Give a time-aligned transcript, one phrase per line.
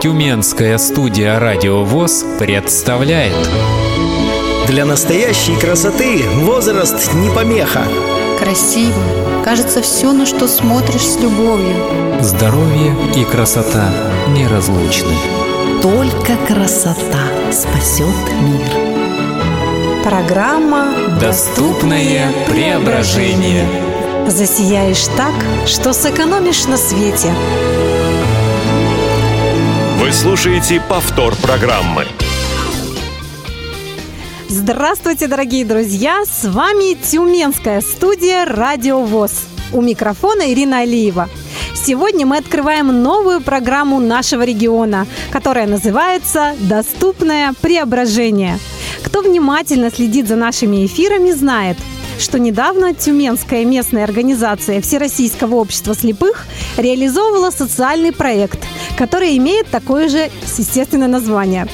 [0.00, 3.34] Тюменская студия «Радио ВОЗ» представляет
[4.68, 7.82] Для настоящей красоты возраст не помеха
[8.38, 9.02] Красиво.
[9.44, 11.74] Кажется, все, на что смотришь с любовью.
[12.20, 13.90] Здоровье и красота
[14.28, 15.16] неразлучны
[15.82, 20.04] Только красота спасет мир.
[20.04, 23.66] Программа Доступное преображение
[24.28, 25.34] «Засияешь так,
[25.66, 27.32] что сэкономишь на свете».
[30.08, 32.06] Вы слушаете повтор программы.
[34.48, 36.24] Здравствуйте, дорогие друзья!
[36.24, 39.32] С вами Тюменская студия «Радио ВОЗ».
[39.70, 41.28] У микрофона Ирина Алиева.
[41.74, 48.58] Сегодня мы открываем новую программу нашего региона, которая называется «Доступное преображение».
[49.02, 51.76] Кто внимательно следит за нашими эфирами, знает,
[52.18, 56.46] что недавно Тюменская местная организация Всероссийского общества слепых
[56.76, 58.58] реализовывала социальный проект,
[58.96, 61.66] который имеет такое же, естественно, название.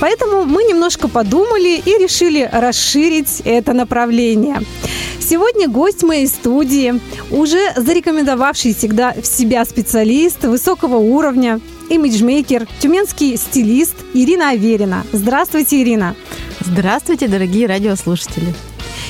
[0.00, 4.60] Поэтому мы немножко подумали и решили расширить это направление.
[5.18, 13.94] Сегодня гость моей студии, уже зарекомендовавший всегда в себя специалист высокого уровня, имиджмейкер, тюменский стилист
[14.14, 15.04] Ирина Аверина.
[15.12, 16.14] Здравствуйте, Ирина.
[16.60, 18.54] Здравствуйте, дорогие радиослушатели.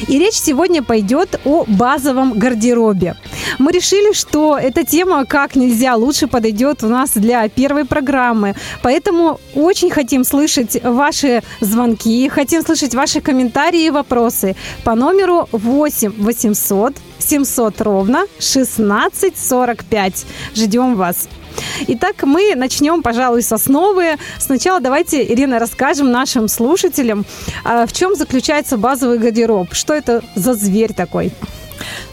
[0.08, 3.16] И речь сегодня пойдет о базовом гардеробе.
[3.58, 8.54] Мы решили, что эта тема как нельзя лучше подойдет у нас для первой программы.
[8.82, 16.12] Поэтому очень хотим слышать ваши звонки, хотим слышать ваши комментарии и вопросы по номеру 8
[16.18, 20.26] 800 700 ровно 1645.
[20.54, 21.28] Ждем вас.
[21.88, 24.16] Итак, мы начнем, пожалуй, с основы.
[24.38, 27.24] Сначала давайте, Ирина, расскажем нашим слушателям,
[27.64, 29.74] а, в чем заключается базовый гардероб.
[29.74, 31.32] Что это за зверь такой?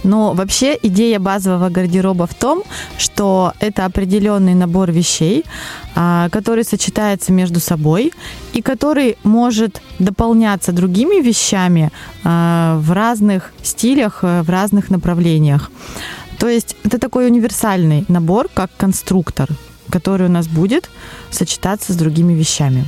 [0.04, 2.64] Но вообще идея базового гардероба в том,
[2.98, 5.46] что это определенный набор вещей,
[5.96, 8.12] а, который сочетается между собой
[8.54, 11.92] и который может дополняться другими вещами
[12.24, 15.72] а, в разных стилях, э, в разных направлениях.
[16.44, 19.48] То есть это такой универсальный набор, как конструктор,
[19.90, 20.90] который у нас будет
[21.32, 22.84] сочетаться с другими вещами.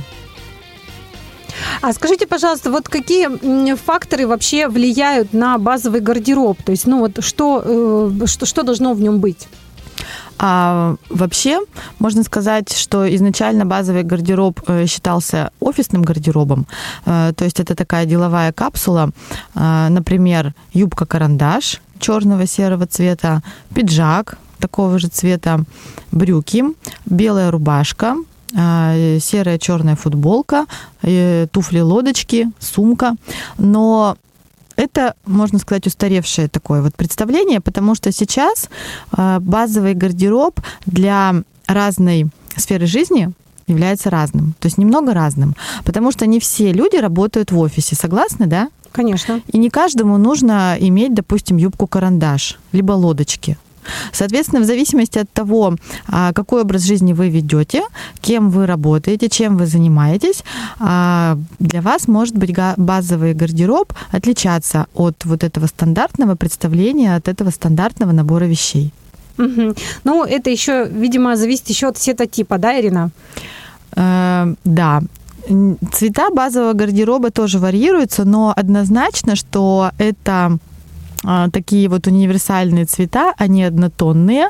[1.80, 6.62] А скажите, пожалуйста, вот какие факторы вообще влияют на базовый гардероб?
[6.62, 9.48] То есть, ну вот что, э, что, что должно в нем быть?
[10.38, 11.60] А вообще,
[11.98, 16.66] можно сказать, что изначально базовый гардероб э, считался офисным гардеробом.
[17.06, 19.10] Э, то есть это такая деловая капсула.
[19.54, 23.42] Например, юбка-карандаш черного серого цвета,
[23.74, 25.64] пиджак такого же цвета,
[26.12, 26.64] брюки,
[27.04, 28.16] белая рубашка,
[28.52, 30.66] серая черная футболка,
[31.02, 33.16] э, туфли-лодочки, сумка.
[33.58, 34.16] Но
[34.76, 38.68] это, можно сказать, устаревшее такое вот представление, потому что сейчас
[39.10, 41.34] а, базовый гардероб для
[41.66, 43.32] разной сферы жизни
[43.66, 48.46] является разным, то есть немного разным, потому что не все люди работают в офисе, согласны,
[48.46, 48.68] да?
[48.92, 49.42] Конечно.
[49.48, 53.58] И не каждому нужно иметь, допустим, юбку-карандаш, либо лодочки.
[54.12, 55.76] Соответственно, в зависимости от того,
[56.08, 57.82] а, какой образ жизни вы ведете,
[58.20, 60.44] кем вы работаете, чем вы занимаетесь,
[60.78, 67.50] а, для вас может быть базовый гардероб отличаться от вот этого стандартного представления, от этого
[67.50, 68.92] стандартного набора вещей.
[69.38, 69.74] Угу.
[70.04, 73.10] Ну, это еще, видимо, зависит еще от сетотипа, да, Ирина?
[73.96, 75.02] Э, да,
[75.92, 80.58] Цвета базового гардероба тоже варьируются, но однозначно, что это
[81.52, 84.48] такие вот универсальные цвета, они однотонные.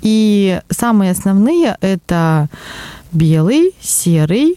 [0.00, 2.48] И самые основные это
[3.12, 4.56] белый, серый,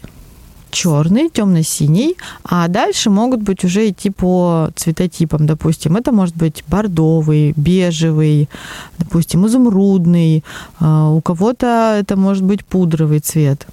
[0.71, 7.53] черный, темно-синий, а дальше могут быть уже идти по цветотипам, допустим, это может быть бордовый,
[7.55, 8.49] бежевый,
[8.97, 10.43] допустим, изумрудный,
[10.79, 13.67] а, у кого-то это может быть пудровый цвет.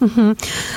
[0.00, 0.36] Угу.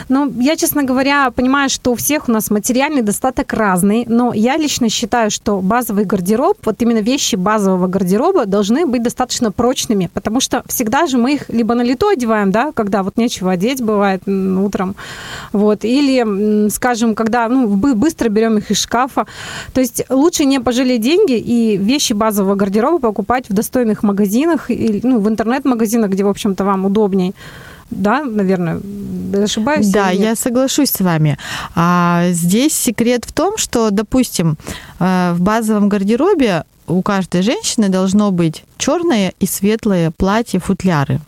[0.10, 4.58] Ну, я, честно говоря, понимаю, что у всех у нас материальный достаток разный, но я
[4.58, 10.42] лично считаю, что базовый гардероб, вот именно вещи базового гардероба должны быть достаточно прочными, потому
[10.42, 14.28] что всегда же мы их либо на лето одеваем, да, когда вот нечего одеть бывает
[14.28, 14.96] утром,
[15.54, 19.26] вот, или, скажем, когда ну, быстро берем их из шкафа.
[19.74, 25.00] То есть лучше не пожалеть деньги и вещи базового гардероба покупать в достойных магазинах, или,
[25.04, 27.34] ну, в интернет-магазинах, где, в общем-то, вам удобней
[27.90, 28.82] да, наверное,
[29.34, 29.88] ошибаюсь?
[29.90, 31.38] Да, я соглашусь с вами.
[31.76, 34.58] А здесь секрет в том, что, допустим,
[35.00, 41.20] э, в базовом гардеробе у каждой женщины должно быть черное и светлое платье, футляры.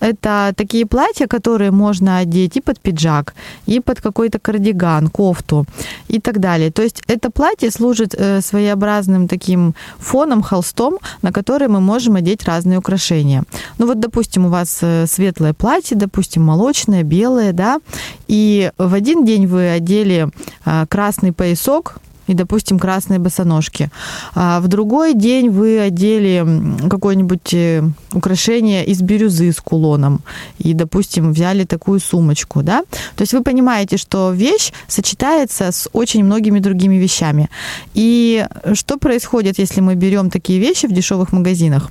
[0.00, 3.34] Это такие платья, которые можно одеть и под пиджак,
[3.66, 5.66] и под какой-то кардиган, кофту
[6.08, 6.70] и так далее.
[6.70, 12.44] То есть это платье служит э, своеобразным таким фоном, холстом, на который мы можем одеть
[12.44, 13.44] разные украшения.
[13.78, 17.80] Ну вот, допустим, у вас э, светлое платье, допустим, молочное, белое, да,
[18.28, 20.28] и в один день вы одели
[20.64, 23.90] э, красный поясок, и, допустим, красные босоножки.
[24.34, 26.46] А в другой день вы одели
[26.88, 27.82] какое-нибудь э,
[28.12, 30.20] украшение из бирюзы с кулоном
[30.58, 32.82] и, допустим, взяли такую сумочку, да?
[33.16, 37.50] То есть вы понимаете, что вещь сочетается с очень многими другими вещами.
[37.94, 41.90] И что происходит, если мы берем такие вещи в дешевых магазинах?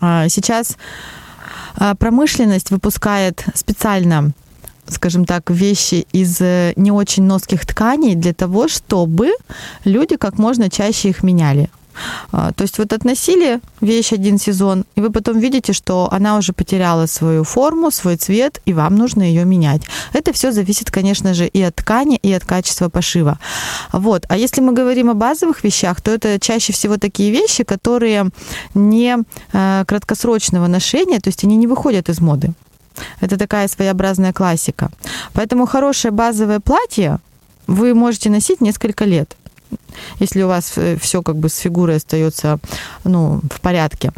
[0.00, 0.78] А, сейчас
[1.76, 4.32] а, промышленность выпускает специально
[4.88, 9.32] скажем так, вещи из э, не очень носких тканей для того, чтобы
[9.84, 11.70] люди как можно чаще их меняли.
[12.32, 16.52] А, то есть вот относили вещь один сезон, и вы потом видите, что она уже
[16.52, 19.82] потеряла свою форму, свой цвет, и вам нужно ее менять.
[20.12, 23.38] Это все зависит, конечно же, и от ткани, и от качества пошива.
[23.92, 24.26] Вот.
[24.28, 28.30] А если мы говорим о базовых вещах, то это чаще всего такие вещи, которые
[28.74, 29.18] не
[29.52, 32.52] э, краткосрочного ношения, то есть они не выходят из моды.
[33.20, 34.90] Это такая своеобразная классика.
[35.32, 37.18] Поэтому хорошее базовое платье
[37.66, 39.36] вы можете носить несколько лет
[40.18, 42.58] если у вас э, все как бы с фигурой остается
[43.04, 44.12] ну, в порядке.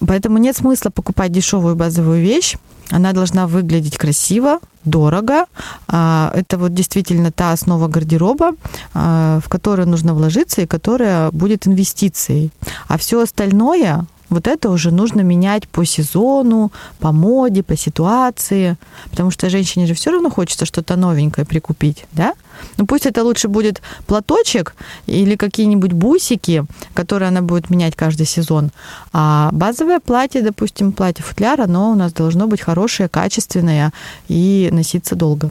[0.00, 2.56] Поэтому нет смысла покупать дешевую базовую вещь.
[2.90, 5.46] Она должна выглядеть красиво, дорого.
[5.88, 8.52] А, это вот действительно та основа гардероба,
[8.92, 12.50] а, в которую нужно вложиться и которая будет инвестицией.
[12.88, 18.76] А все остальное вот это уже нужно менять по сезону, по моде, по ситуации,
[19.10, 22.34] потому что женщине же все равно хочется что-то новенькое прикупить, да?
[22.76, 24.74] Ну пусть это лучше будет платочек
[25.06, 28.70] или какие-нибудь бусики, которые она будет менять каждый сезон.
[29.12, 33.92] А базовое платье, допустим, платье-футляр, оно у нас должно быть хорошее, качественное
[34.28, 35.50] и носиться долго.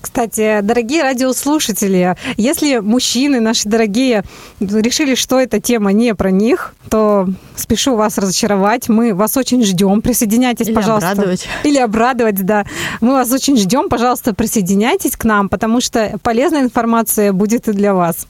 [0.00, 4.24] Кстати, дорогие радиослушатели, если мужчины наши дорогие
[4.60, 8.88] решили, что эта тема не про них, то спешу вас разочаровать.
[8.88, 10.00] Мы вас очень ждем.
[10.00, 11.10] Присоединяйтесь, Или пожалуйста.
[11.10, 11.46] обрадовать.
[11.64, 12.64] Или обрадовать, да.
[13.00, 13.88] Мы вас очень ждем.
[13.88, 18.26] Пожалуйста, присоединяйтесь к нам, потому что полезная информация будет и для вас.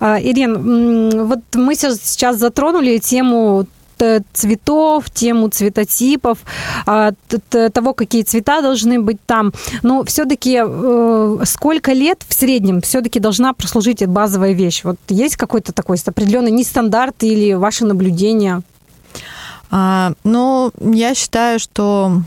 [0.00, 3.66] А, Ирин, вот мы сейчас затронули тему
[4.32, 6.38] цветов, тему цветотипов,
[6.84, 9.52] того, какие цвета должны быть там.
[9.82, 14.84] Но все-таки э, сколько лет в среднем все-таки должна прослужить базовая вещь?
[14.84, 18.62] Вот есть какой-то такой определенный нестандарт или ваше наблюдение?
[19.70, 22.22] А, ну, я считаю, что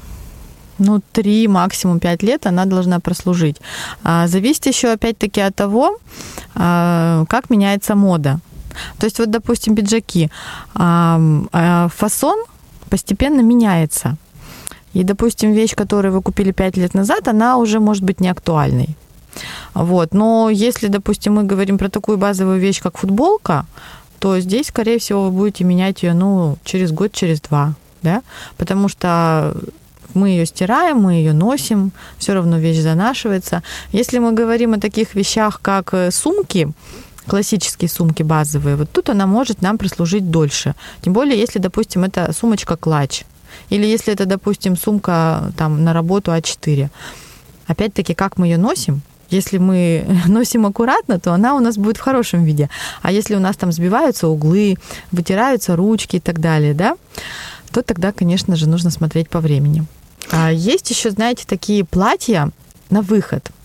[0.78, 3.58] ну, три, максимум пять лет она должна прослужить.
[4.04, 5.98] А, зависит еще опять-таки от того,
[6.56, 8.40] а, как меняется мода.
[8.98, 10.30] То есть вот, допустим, пиджаки.
[10.74, 12.46] Фасон
[12.90, 14.18] постепенно меняется.
[14.94, 18.96] И, допустим, вещь, которую вы купили 5 лет назад, она уже может быть не актуальной.
[19.74, 20.14] Вот.
[20.14, 23.66] Но если, допустим, мы говорим про такую базовую вещь, как футболка,
[24.20, 27.74] то здесь, скорее всего, вы будете менять ее ну, через год, через два.
[28.02, 28.22] Да?
[28.58, 29.56] Потому что
[30.14, 33.64] мы ее стираем, мы ее носим, все равно вещь занашивается.
[33.92, 36.72] Если мы говорим о таких вещах, как э, сумки,
[37.30, 40.76] классические сумки базовые, вот тут она может нам прослужить дольше.
[41.02, 43.24] Тем более, если, допустим, это сумочка клатч,
[43.70, 46.90] или если это, допустим, сумка там на работу А4.
[47.68, 52.02] Опять-таки, как мы ее носим, если мы носим аккуратно, то она у нас будет в
[52.02, 52.70] хорошем виде.
[53.02, 54.78] А если у нас там сбиваются углы,
[55.12, 56.96] вытираются ручки и так далее, да,
[57.72, 59.86] то тогда, конечно же, нужно смотреть по времени.
[60.32, 62.50] А есть еще, знаете, такие платья
[62.90, 63.52] на выход–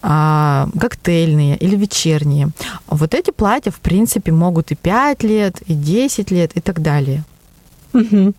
[0.00, 2.50] коктейльные или вечерние.
[2.88, 7.24] Вот эти платья, в принципе, могут и 5 лет, и 10 лет, и так далее.
[7.94, 8.34] Угу.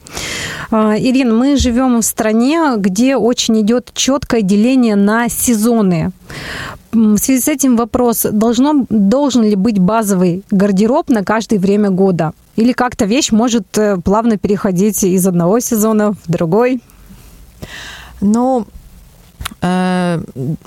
[0.72, 6.12] Ирина, мы живем в стране, где очень идет четкое деление на сезоны.
[6.91, 12.34] В связи с этим вопрос, должно, должен ли быть базовый гардероб на каждое время года?
[12.58, 16.82] Или как-то вещь может э, плавно переходить из одного сезона в другой?
[18.22, 18.65] Ну,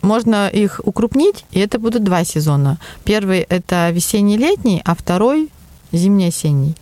[0.02, 2.78] можно их укрупнить, и это будут два сезона.
[3.04, 5.48] Первый– это весенний-летний, а второй–
[5.92, 6.74] зимний-осенний.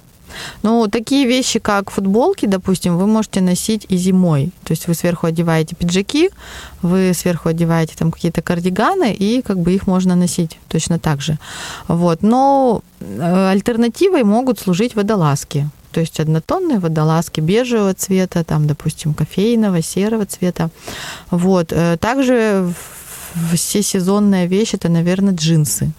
[0.63, 4.51] Ну, такие вещи, как футболки, допустим, вы можете носить и зимой.
[4.65, 6.31] То есть вы сверху одеваете пиджаки,
[6.83, 11.39] вы сверху одеваете там какие-то кардиганы, и как бы их можно носить точно так же.
[11.89, 12.23] Вот.
[12.23, 19.81] Но э, альтернативой могут служить водолазки то есть однотонные водолазки бежевого цвета, там, допустим, кофейного,
[19.81, 20.69] серого цвета.
[21.31, 21.73] Вот.
[21.73, 22.71] Э, также
[23.55, 25.93] всесезонная вещь– это, наверное, джинсы.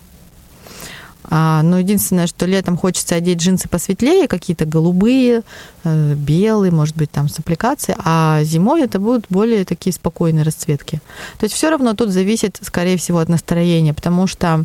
[1.24, 5.42] А, но единственное, что летом хочется одеть джинсы посветлее, какие-то голубые,
[5.84, 11.02] э, белые, может быть, там с аппликацией, а зимой это будут более такие спокойные расцветки.
[11.40, 14.64] То есть все равно тут зависит, скорее всего, от настроения, потому что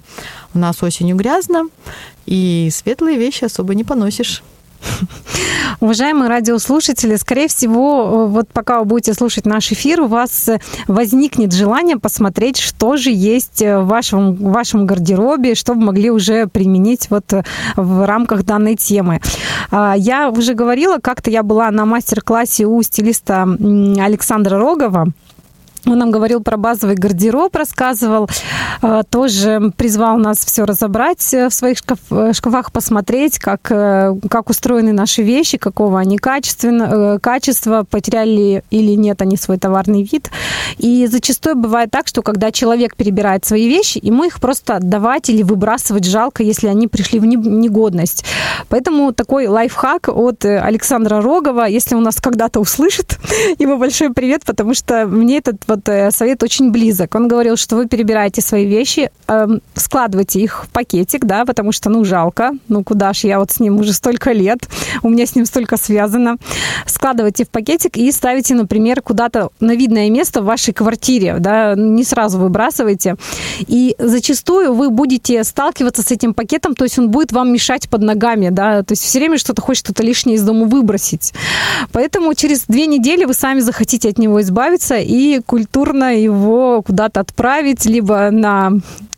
[0.52, 1.68] у нас осенью грязно,
[2.26, 4.42] и светлые вещи особо не поносишь.
[5.80, 10.48] Уважаемые радиослушатели, скорее всего, вот пока вы будете слушать наш эфир, у вас
[10.86, 16.46] возникнет желание посмотреть, что же есть в вашем, в вашем гардеробе, что вы могли уже
[16.46, 17.32] применить вот
[17.76, 19.20] в рамках данной темы.
[19.70, 25.08] А, я уже говорила, как-то я была на мастер-классе у стилиста Александра Рогова,
[25.86, 28.28] он нам говорил про базовый гардероб, рассказывал,
[28.82, 34.50] э, тоже призвал нас все разобрать э, в своих шкаф, э, шкафах, посмотреть, как, как
[34.50, 40.30] устроены наши вещи, какого они качественно, качества, потеряли или нет они свой товарный вид.
[40.78, 45.42] И зачастую бывает так, что когда человек перебирает свои вещи, ему их просто отдавать или
[45.42, 48.24] выбрасывать жалко, если они пришли в негодность.
[48.68, 53.18] Поэтому такой лайфхак от Александра Рогова, если он нас когда-то услышит,
[53.58, 57.14] ему большой привет, потому что мне этот вот э, совет очень близок.
[57.14, 61.90] Он говорил, что вы перебираете свои вещи, э, складывайте их в пакетик, да, потому что,
[61.90, 64.68] ну, жалко, ну, куда ж я вот с ним уже столько лет,
[65.02, 66.36] у меня с ним столько связано.
[66.86, 72.04] Складывайте в пакетик и ставите, например, куда-то на видное место в вашей квартире, да, не
[72.04, 73.16] сразу выбрасывайте.
[73.60, 78.02] И зачастую вы будете сталкиваться с этим пакетом, то есть он будет вам мешать под
[78.02, 81.32] ногами, да, то есть все время что-то хочет что-то лишнее из дома выбросить.
[81.92, 87.86] Поэтому через две недели вы сами захотите от него избавиться и культурно его куда-то отправить,
[87.86, 88.72] либо на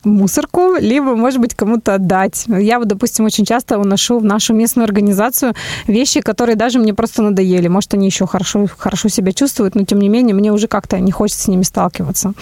[0.05, 2.45] мусорку, либо, может быть, кому-то отдать.
[2.47, 5.53] Я вот, допустим, очень часто уношу в нашу местную организацию
[5.87, 7.67] вещи, которые даже мне просто надоели.
[7.67, 11.11] Может, они еще хорошо, хорошо себя чувствуют, но, тем не менее, мне уже как-то не
[11.11, 12.33] хочется с ними сталкиваться.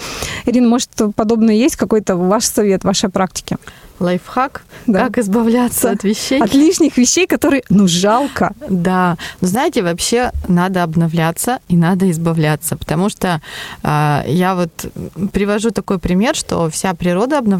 [0.46, 3.56] Ирина, может, подобное есть какой-то ваш совет, вашей практики?
[4.00, 5.04] лайфхак, да.
[5.04, 6.40] как избавляться от вещей.
[6.40, 8.52] От лишних вещей, которые, ну, жалко.
[8.68, 9.16] Да.
[9.40, 13.40] Но знаете, вообще надо обновляться и надо избавляться, потому что
[13.82, 14.86] э, я вот
[15.32, 17.53] привожу такой пример, что вся природа обновляется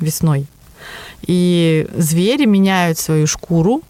[0.00, 0.46] весной.
[1.26, 3.82] И звери меняют свою шкуру,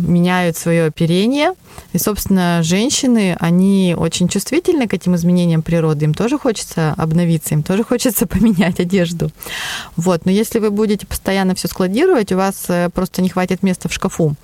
[0.00, 1.52] меняют свое оперение.
[1.92, 6.04] И, собственно, женщины, они очень чувствительны к этим изменениям природы.
[6.04, 9.30] Им тоже хочется обновиться, им тоже хочется поменять одежду.
[9.96, 10.24] Вот.
[10.24, 13.92] Но если вы будете постоянно все складировать, у вас э, просто не хватит места в
[13.92, 14.34] шкафу.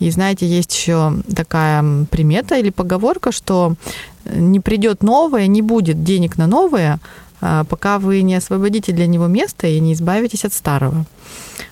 [0.00, 3.74] И знаете, есть еще такая примета или поговорка, что
[4.24, 6.98] не придет новое, не будет денег на новое,
[7.68, 11.04] пока вы не освободите для него место и не избавитесь от старого.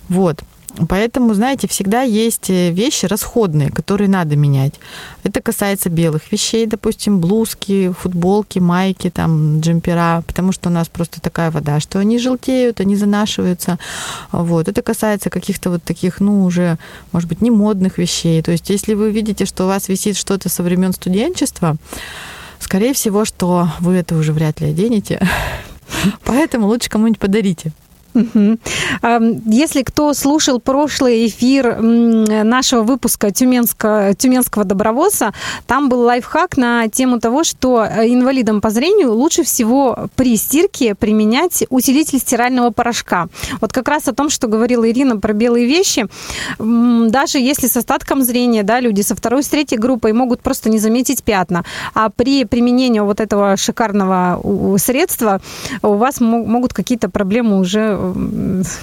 [0.09, 0.43] Вот.
[0.88, 4.75] Поэтому, знаете, всегда есть э, вещи расходные, которые надо менять.
[5.23, 11.21] Это касается белых вещей, допустим, блузки, футболки, майки, там, джемпера, потому что у нас просто
[11.21, 13.79] такая вода, что они желтеют, они занашиваются.
[14.31, 14.69] Вот.
[14.69, 16.79] Это касается каких-то вот таких, ну, уже,
[17.12, 18.43] может быть, не модных вещей.
[18.43, 21.76] То есть, если вы видите, что у вас висит что-то со времен студенчества,
[22.62, 25.21] скорее всего, что вы это уже вряд ли оденете.
[26.25, 27.73] Поэтому лучше кому-нибудь подарите.
[28.14, 35.33] Если кто слушал прошлый эфир нашего выпуска Тюменского, Тюменского добровоза,
[35.66, 40.95] там был лайфхак на тему того, что э, инвалидам по зрению лучше всего при стирке
[40.95, 43.28] применять усилитель стирального порошка.
[43.61, 46.07] Вот как раз о том, что говорила Ирина про белые вещи,
[46.59, 50.78] даже если с остатком зрения, да, люди со второй, с третьей группой могут просто не
[50.78, 51.64] заметить пятна,
[51.95, 54.40] а при применении вот этого шикарного
[54.78, 55.40] средства
[55.83, 58.01] у вас могут какие-то проблемы уже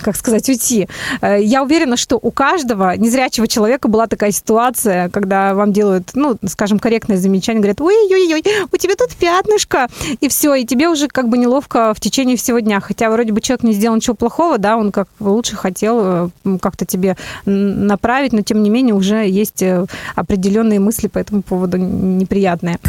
[0.01, 0.87] как сказать, уйти.
[1.21, 6.37] Э, я уверена, что у каждого незрячего человека была такая ситуация, когда вам делают, ну,
[6.47, 9.87] скажем, корректное замечание, говорят, ой-ой-ой, у тебя тут пятнышко,
[10.19, 13.41] и все, и тебе уже как бы неловко в течение всего дня, хотя вроде бы
[13.41, 16.29] человек не сделал ничего плохого, да, он как лучше хотел э,
[16.61, 19.85] как-то тебе направить, но тем не менее уже есть э,
[20.15, 22.79] определенные мысли по этому поводу неприятные.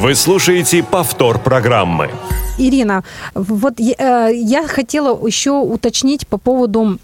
[0.00, 2.08] Вы слушаете повтор программы.
[2.60, 3.02] Ирина,
[3.34, 6.98] вот я, э, я хотела еще уточнить по поводу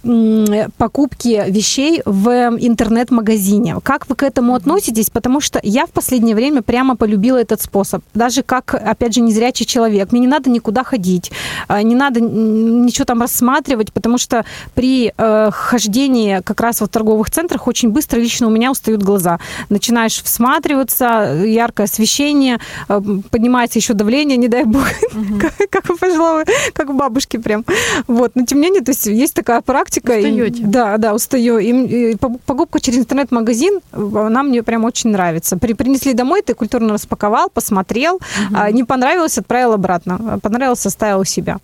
[0.77, 3.77] покупки вещей в интернет-магазине.
[3.83, 5.11] Как вы к этому относитесь?
[5.11, 8.03] Потому что я в последнее время прямо полюбила этот способ.
[8.15, 10.13] Даже как, опять же, незрячий человек.
[10.13, 11.33] Мне не надо никуда ходить,
[11.69, 17.31] э, не надо ничего там рассматривать, потому что при э, хождении как раз в торговых
[17.31, 19.39] центрах очень быстро лично у меня устают глаза.
[19.71, 25.39] Начинаешь всматриваться, яркое освещение, поднимается еще давление, не дай бог, угу.
[25.41, 27.65] как, как у пожилого, как у бабушки прям.
[28.07, 28.33] Вот.
[28.35, 30.13] Но тем не менее, то есть есть такая практика.
[30.13, 30.63] Устаете.
[30.63, 31.59] И, да, да, устаю.
[31.59, 35.57] И, и покупка через интернет-магазин, она мне прям очень нравится.
[35.57, 38.23] При, принесли домой, ты культурно распаковал, посмотрел, угу.
[38.55, 40.39] а, не понравилось, отправил обратно.
[40.43, 41.59] Понравилось, оставил у себя.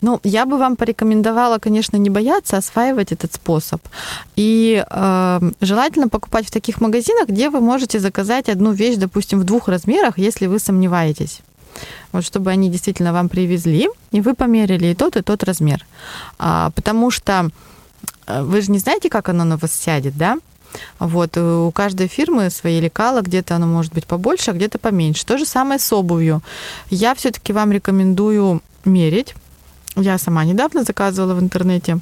[0.00, 3.80] Ну, я бы вам порекомендовала, конечно, не бояться осваивать этот способ.
[4.36, 9.44] И э, желательно покупать в таких магазинах, где вы можете заказать одну вещь, допустим, в
[9.44, 11.40] двух размерах, если вы сомневаетесь.
[12.12, 15.84] Вот чтобы они действительно вам привезли, и вы померили и тот, и тот размер.
[16.38, 17.50] А, потому что
[18.26, 20.38] э, вы же не знаете, как оно на вас сядет, да?
[20.98, 25.24] Вот, у каждой фирмы свои лекала, где-то оно может быть побольше, а где-то поменьше.
[25.24, 26.42] То же самое с обувью.
[26.90, 29.34] Я все-таки вам рекомендую мерить.
[30.00, 31.98] Я сама недавно заказывала в интернете.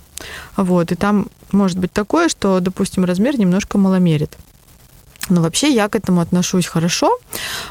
[0.56, 4.36] Вот, и там может быть такое, что, допустим, размер немножко маломерит.
[5.28, 7.18] Но вообще я к этому отношусь хорошо,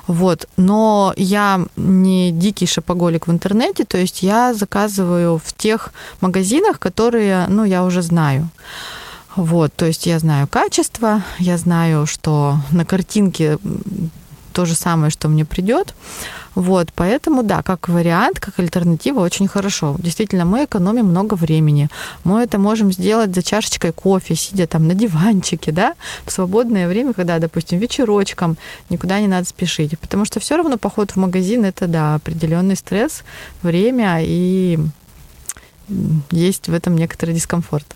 [0.08, 6.80] вот, но я не дикий шопоголик в интернете, то есть я заказываю в тех магазинах,
[6.80, 8.50] которые, ну, я уже знаю.
[9.38, 13.58] Вот, то есть я знаю качество, я знаю, что на картинке
[14.56, 15.94] то же самое, что мне придет.
[16.56, 19.98] Вот, поэтому, да, как вариант, как альтернатива очень хорошо.
[20.00, 21.90] Действительно, мы экономим много времени.
[22.24, 25.96] Мы это можем сделать за чашечкой кофе, сидя там на диванчике, да,
[26.26, 28.56] в свободное время, когда, допустим, вечерочком,
[28.90, 30.00] никуда не надо спешить.
[30.00, 33.24] Потому что все равно поход в магазин это, да, определенный стресс,
[33.62, 34.80] время и
[36.32, 37.96] есть в этом некоторый дискомфорт.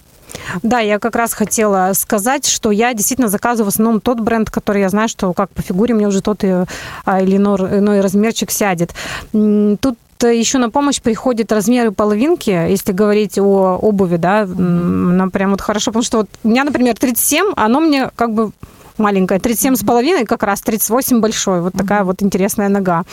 [0.63, 4.81] Да, я как раз хотела сказать, что я действительно заказываю в основном тот бренд, который
[4.81, 6.65] я знаю, что как по фигуре мне уже тот и,
[7.05, 8.93] а, или иной, иной размерчик сядет.
[9.31, 15.61] Тут еще на помощь приходят размеры половинки, если говорить о обуви, да, нам прям вот
[15.61, 18.51] хорошо, потому что вот у меня, например, 37, оно мне как бы
[18.99, 21.61] маленькая, 37 с половиной, как раз 38 большой.
[21.61, 23.03] Вот такая вот интересная нога.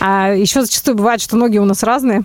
[0.00, 2.22] А еще зачастую бывает, что ноги у нас разные.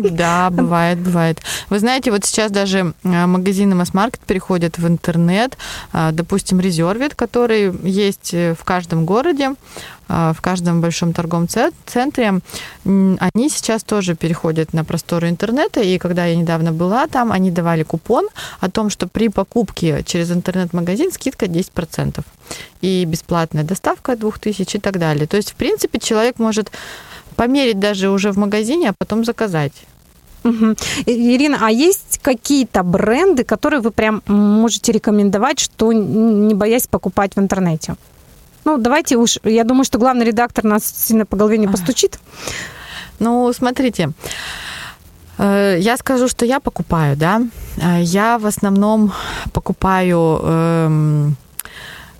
[0.00, 1.40] Да, бывает, бывает.
[1.70, 5.56] Вы знаете, вот сейчас даже а, магазины масс-маркет переходят в интернет.
[5.92, 9.54] А, допустим, Резервит, который есть э, в каждом городе.
[10.08, 12.40] А, в каждом большом торговом центре,
[12.84, 15.80] они сейчас тоже переходят на просторы интернета.
[15.80, 18.28] И когда я недавно была там, они давали купон
[18.60, 22.22] о том, что при покупке через интернет-магазин скидка 10%.
[22.80, 25.26] И бесплатная доставка 2000 и так далее.
[25.26, 26.72] То есть, в принципе, человек может
[27.36, 29.72] померить даже уже в магазине, а потом заказать.
[30.44, 30.76] Угу.
[31.06, 37.40] Ирина, а есть какие-то бренды, которые вы прям можете рекомендовать, что не боясь покупать в
[37.40, 37.96] интернете?
[38.64, 42.18] Ну, давайте уж, я думаю, что главный редактор нас сильно по голове не постучит.
[43.18, 44.10] Ну, смотрите,
[45.38, 47.42] э, я скажу, что я покупаю, да.
[47.76, 49.12] Э, я в основном
[49.52, 51.36] покупаю эм,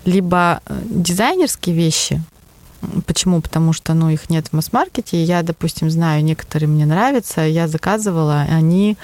[0.05, 2.21] либо дизайнерские вещи.
[3.07, 3.41] Почему?
[3.41, 5.23] Потому что, ну, их нет в масс-маркете.
[5.23, 7.43] Я, допустим, знаю, некоторые мне нравятся.
[7.43, 8.97] Я заказывала, они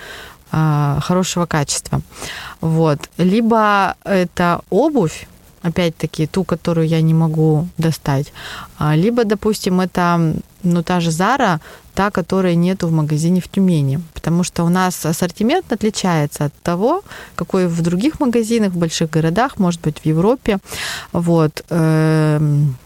[0.53, 2.01] э, хорошего качества.
[2.61, 2.99] Вот.
[3.19, 5.27] Либо это обувь,
[5.65, 8.33] опять-таки, ту, которую я не могу достать.
[8.79, 11.61] А, либо, допустим, это ну, та же Зара,
[11.95, 14.01] та, которой нету в магазине в Тюмени.
[14.13, 17.03] Потому что у нас ассортимент отличается от того,
[17.35, 20.59] какой в других магазинах, в больших городах, может быть, в Европе.
[21.13, 21.65] Вот.
[21.71, 22.77] Эм,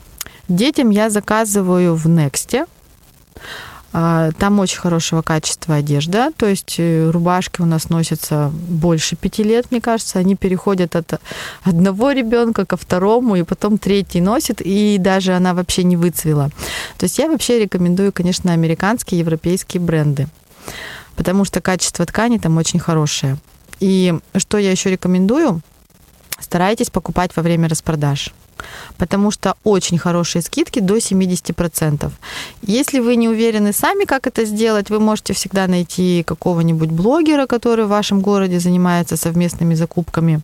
[0.48, 2.66] детям я заказываю в Next.
[3.92, 9.42] А, там очень хорошего качества одежда, то есть э, рубашки у нас носятся больше пяти
[9.42, 11.20] лет, мне кажется, они переходят от
[11.62, 16.50] одного ребенка ко второму, и потом третий носит, и даже она вообще не выцвела.
[16.98, 20.28] То есть я вообще рекомендую, конечно, американские, европейские бренды,
[21.16, 23.38] потому что качество ткани там очень хорошее.
[23.80, 25.62] И что я еще рекомендую?
[26.38, 28.34] Старайтесь покупать во время распродаж
[28.96, 32.10] потому что очень хорошие скидки до 70%.
[32.62, 37.84] Если вы не уверены сами, как это сделать, вы можете всегда найти какого-нибудь блогера, который
[37.84, 40.40] в вашем городе занимается совместными закупками.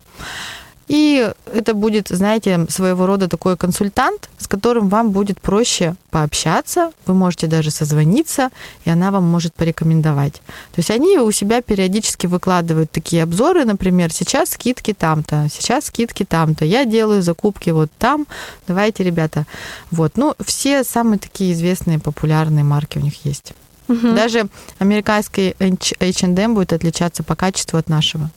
[0.87, 7.15] И это будет, знаете, своего рода такой консультант, с которым вам будет проще пообщаться, вы
[7.15, 8.49] можете даже созвониться,
[8.85, 10.33] и она вам может порекомендовать.
[10.33, 16.23] То есть они у себя периодически выкладывают такие обзоры, например, сейчас скидки там-то, сейчас скидки
[16.23, 18.27] там-то, я делаю закупки вот там,
[18.67, 19.45] давайте, ребята.
[19.89, 23.53] Вот, ну, все самые такие известные, популярные марки у них есть.
[23.87, 24.13] Угу.
[24.15, 24.47] Даже
[24.79, 28.29] американский H&M будет отличаться по качеству от нашего.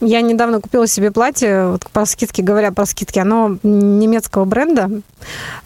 [0.00, 4.90] Я недавно купила себе платье, вот по скидке, говоря про скидки, оно немецкого бренда.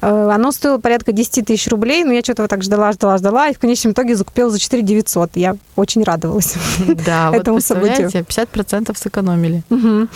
[0.01, 3.49] Э, оно стоило порядка 10 тысяч рублей, но я что-то вот так ждала, ждала, ждала,
[3.49, 5.31] и в конечном итоге закупила за 4 900.
[5.35, 6.55] Я очень радовалась
[7.07, 8.09] да, этому вот событию.
[8.09, 9.63] 50% сэкономили.
[9.71, 10.09] Угу.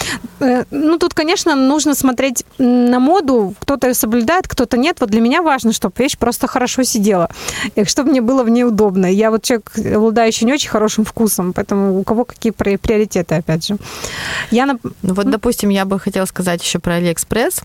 [0.70, 3.54] Ну, тут, конечно, нужно смотреть на моду.
[3.60, 4.98] Кто-то ее соблюдает, кто-то нет.
[5.00, 7.28] Вот для меня важно, чтобы вещь просто хорошо сидела,
[7.74, 9.06] и чтобы мне было в ней удобно.
[9.06, 13.76] Я вот человек, обладающий не очень хорошим вкусом, поэтому у кого какие приоритеты, опять же.
[14.50, 17.60] Я, ну вот, допустим, я бы хотела сказать еще про Алиэкспресс.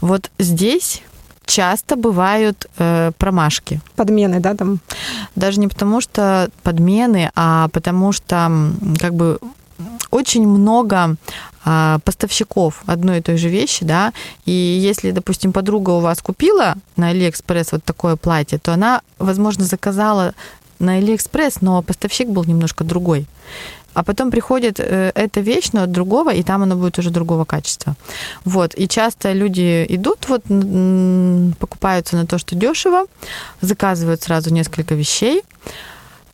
[0.00, 1.02] Вот здесь
[1.44, 3.80] часто бывают э, промашки.
[3.96, 4.80] Подмены, да, там?
[5.36, 8.50] Даже не потому, что подмены, а потому что
[9.00, 9.38] как бы
[10.10, 11.16] очень много
[11.64, 14.12] а, поставщиков одной и той же вещи, да,
[14.44, 19.64] и если, допустим, подруга у вас купила на Алиэкспресс вот такое платье, то она, возможно,
[19.64, 20.34] заказала
[20.78, 23.26] на Алиэкспресс, но поставщик был немножко другой.
[23.94, 27.44] А потом приходит э, эта вещь, но от другого, и там она будет уже другого
[27.44, 27.94] качества.
[28.44, 28.74] Вот.
[28.78, 30.42] И часто люди идут, вот,
[31.58, 33.04] покупаются на то, что дешево,
[33.60, 35.42] заказывают сразу несколько вещей.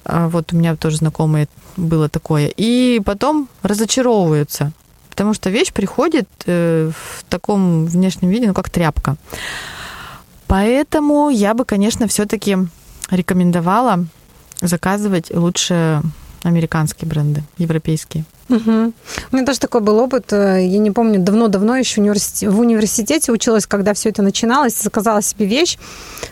[0.04, 2.50] А Вот у меня тоже знакомые было такое.
[2.56, 4.72] И потом разочаровываются,
[5.10, 9.16] потому что вещь приходит э, в таком внешнем виде, ну, как тряпка.
[10.46, 12.56] Поэтому я бы, конечно, все-таки
[13.10, 14.06] рекомендовала
[14.60, 16.02] заказывать лучше
[16.42, 18.24] американские бренды, европейские.
[18.48, 18.94] Мгм.
[19.32, 20.32] У меня тоже такой был опыт.
[20.32, 25.46] э, Я не помню, давно-давно еще в университете училась, когда все это начиналось, заказала себе
[25.46, 25.78] вещь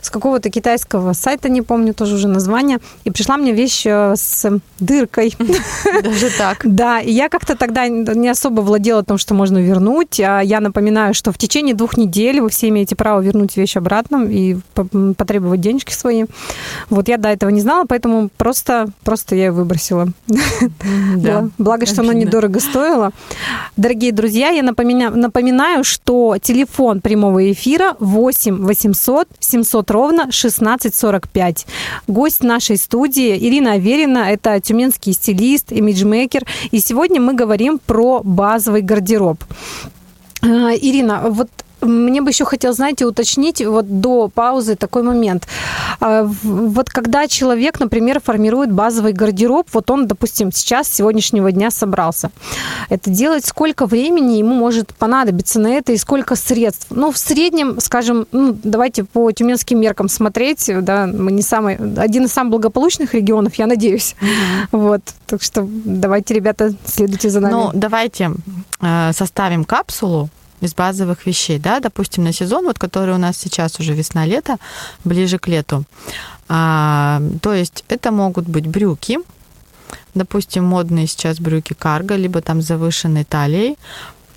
[0.00, 4.50] с какого-то китайского сайта, не помню тоже уже название, и пришла мне вещь э, с
[4.80, 5.34] дыркой.
[6.02, 6.58] Даже так.
[6.64, 10.20] Да, и я как-то тогда не особо владела тем, что можно вернуть.
[10.20, 14.24] А я напоминаю, что в течение двух недель вы все имеете право вернуть вещь обратно
[14.24, 14.56] и
[15.16, 16.24] потребовать денежки свои.
[16.90, 20.08] Вот я до этого не знала, поэтому просто, просто я ее выбросила.
[21.16, 21.40] Да.
[21.42, 23.12] Бла- Благо, что оно недорого стоило.
[23.76, 31.66] Дорогие друзья, я напоминаю, напоминаю, что телефон прямого эфира 8 800 700 ровно 1645.
[32.06, 36.44] Гость нашей студии Ирина Аверина, это тюменский стилист, имиджмейкер.
[36.70, 39.42] И сегодня мы говорим про базовый гардероб.
[40.42, 41.48] А, Ирина, вот
[41.86, 45.46] мне бы еще хотелось, знаете, уточнить вот до паузы такой момент.
[46.00, 51.70] А, Вот когда человек, например, формирует базовый гардероб, вот он, допустим, сейчас, с сегодняшнего дня
[51.70, 52.30] собрался.
[52.88, 56.86] Это делать сколько времени ему может понадобиться на это и сколько средств?
[56.90, 62.24] Ну, в среднем, скажем, ну, давайте по тюменским меркам смотреть, да, мы не самый, один
[62.24, 64.16] из самых благополучных регионов, я надеюсь.
[64.72, 67.52] Вот, так что давайте, ребята, следуйте за нами.
[67.52, 68.32] Ну, давайте
[68.80, 70.28] э, составим капсулу
[70.60, 74.56] из базовых вещей, да, допустим, на сезон, вот который у нас сейчас уже весна-лето,
[75.04, 75.84] ближе к лету.
[76.48, 79.18] А, то есть это могут быть брюки,
[80.14, 83.76] допустим, модные сейчас брюки карго, либо там завышенной талией,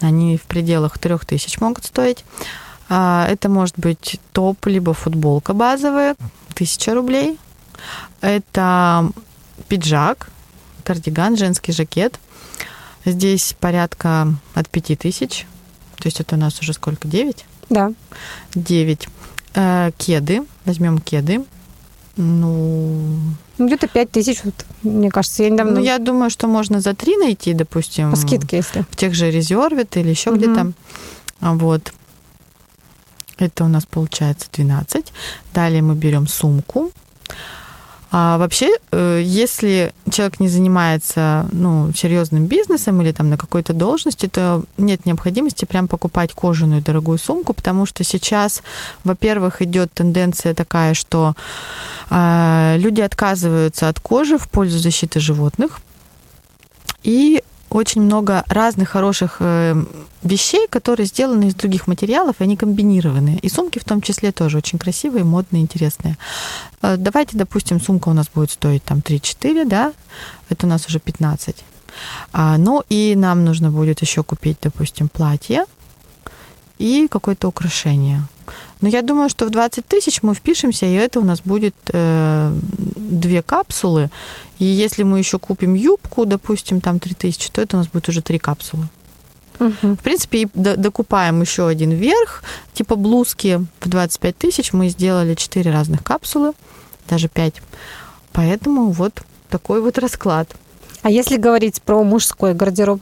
[0.01, 2.25] они в пределах 3000 могут стоить.
[2.89, 6.15] А, это может быть топ, либо футболка базовая,
[6.53, 7.37] 1000 рублей.
[8.21, 9.11] Это
[9.67, 10.29] пиджак,
[10.83, 12.19] кардиган, женский жакет.
[13.05, 15.45] Здесь порядка от 5000.
[15.99, 17.07] То есть это у нас уже сколько?
[17.07, 17.45] 9?
[17.69, 17.91] Да.
[18.55, 19.07] 9.
[19.55, 20.43] Э, кеды.
[20.65, 21.43] Возьмем кеды.
[22.15, 23.17] Ну,
[23.57, 25.43] Ну, где-то 5 тысяч, вот, мне кажется.
[25.43, 28.11] Я недавно ну, я думаю, что можно за 3 найти, допустим.
[28.11, 28.85] по скидке, если.
[28.89, 30.39] В тех же резервит или еще Мгм.
[30.39, 30.71] где-то.
[31.41, 31.93] Вот.
[33.37, 35.13] Это у нас получается 12.
[35.53, 36.91] Далее мы берем сумку.
[38.11, 44.27] А вообще, э, если человек не занимается ну, серьезным бизнесом или там на какой-то должности,
[44.27, 48.63] то нет необходимости прям покупать кожаную дорогую сумку, потому что сейчас,
[49.03, 51.35] во-первых, идет тенденция такая, что
[52.09, 55.79] а, люди отказываются от кожи в пользу защиты животных.
[57.03, 59.75] И очень много разных хороших э,
[60.23, 63.37] вещей, которые сделаны из других материалов, и они комбинированные.
[63.39, 66.17] И сумки в том числе тоже очень красивые, модные, интересные.
[66.81, 69.93] Э, Давайте, допустим, сумка у нас будет стоить там 3-4, да,
[70.49, 71.63] это у нас уже 15.
[72.31, 75.65] А, ну и нам нужно будет еще купить, допустим, платье
[76.79, 78.21] и какое-то украшение.
[78.81, 82.51] Но я думаю, что в 20 тысяч мы впишемся, и это у нас будет э,
[82.95, 84.09] две капсулы.
[84.57, 88.09] И если мы еще купим юбку, допустим, там 3 тысячи, то это у нас будет
[88.09, 88.87] уже три капсулы.
[89.59, 89.97] Мгм.
[89.97, 94.73] В принципе, и до- докупаем еще один верх, типа блузки в 25 тысяч.
[94.73, 96.53] Мы сделали 4 разных капсулы,
[97.09, 97.61] даже 5.
[98.31, 100.55] Поэтому вот такой вот расклад.
[101.01, 103.01] А если говорить про мужской гардероб?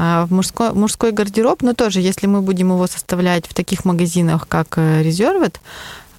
[0.00, 4.46] А в мужской, мужской гардероб, но тоже, если мы будем его составлять в таких магазинах,
[4.46, 5.56] как э, Reserved,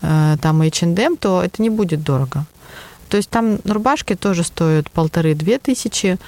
[0.01, 2.45] э, там H&M, то это не будет дорого.
[3.07, 6.19] То есть там рубашки тоже стоят полторы-две тысячи,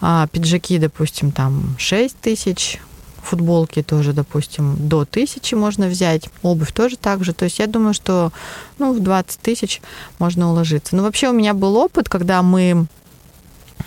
[0.00, 2.80] а пиджаки, допустим, там шесть тысяч,
[3.22, 7.34] футболки тоже, допустим, до тысячи можно взять, обувь тоже так же.
[7.34, 8.32] То есть я думаю, что
[8.78, 9.82] ну, в 20 тысяч
[10.18, 10.96] можно уложиться.
[10.96, 12.86] Но вообще у меня был опыт, когда мы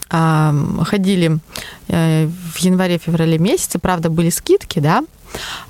[0.09, 1.39] ходили
[1.87, 5.03] э, в январе-феврале месяце, правда, были скидки, да,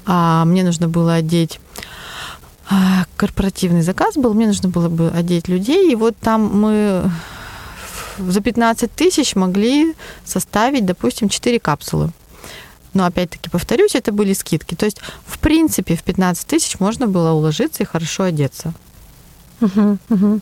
[0.06, 1.60] а мне нужно было одеть
[2.70, 7.10] а, корпоративный заказ был, мне нужно было бы одеть людей, и вот там мы
[8.18, 12.12] за 15 тысяч могли составить, допустим, 4 капсулы.
[12.94, 14.76] Но опять-таки повторюсь, это были скидки.
[14.76, 18.74] То есть, в принципе, в 15 тысяч можно было уложиться и хорошо одеться.
[19.60, 20.42] Мгм, мгм.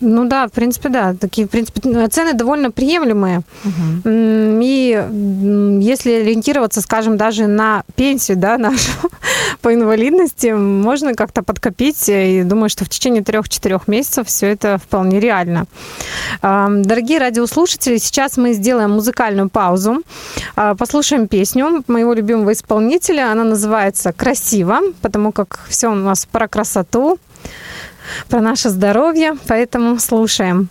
[0.00, 1.14] Ну да, в принципе, да.
[1.14, 3.42] Такие, в принципе, цены довольно приемлемые.
[4.04, 4.90] М, И
[5.80, 8.90] если ориентироваться, скажем, даже на пенсию, да, нашу
[9.60, 12.08] по инвалидности, можно как-то подкопить.
[12.08, 15.66] И думаю, что в течение трех-четырех месяцев все это вполне реально.
[16.42, 20.02] Дорогие радиослушатели, сейчас мы сделаем музыкальную паузу.
[20.56, 23.30] А, Послушаем песню моего любимого исполнителя.
[23.30, 27.18] Она называется «Красиво», потому как все у нас про красоту,
[28.28, 30.68] про наше здоровье, поэтому слушаем.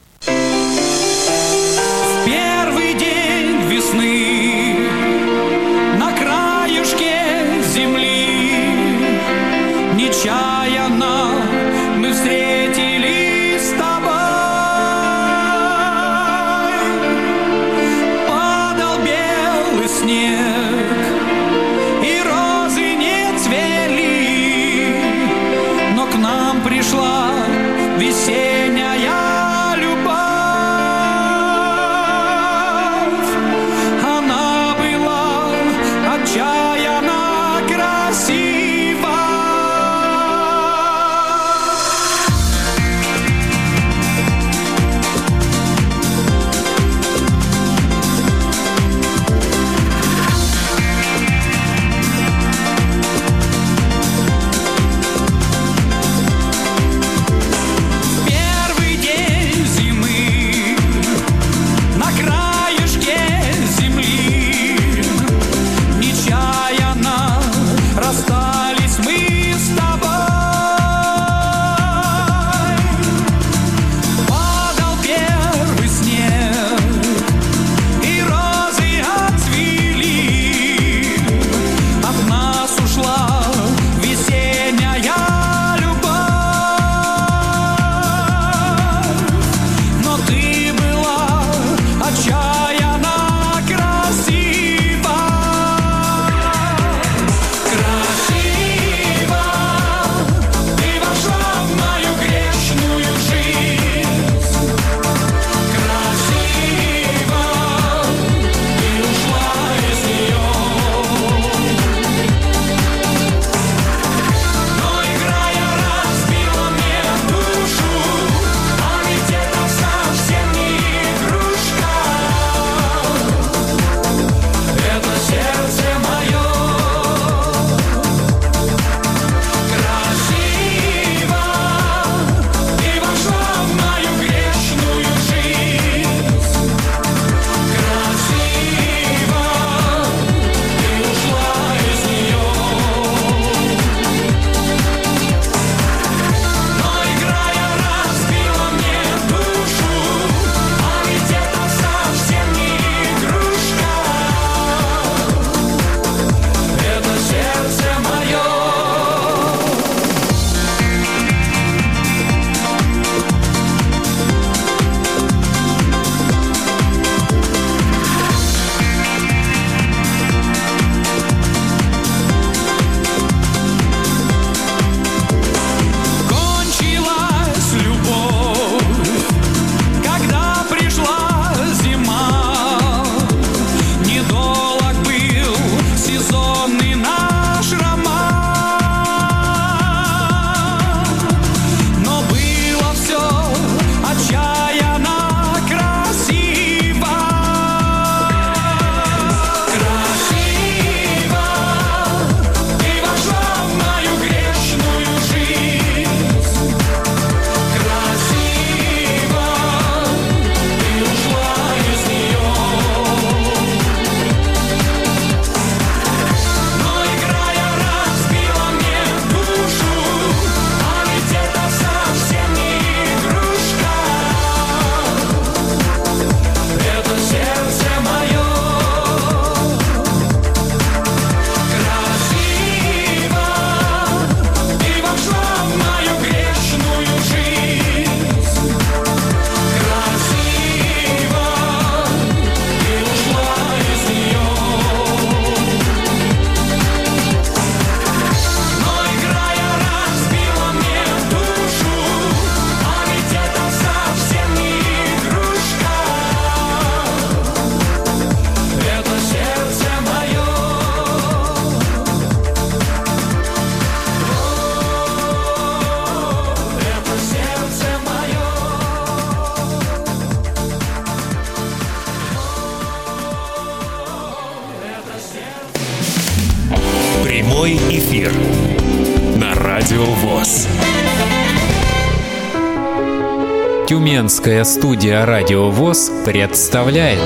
[284.42, 287.20] Тюменская студия «Радио ВОЗ» представляет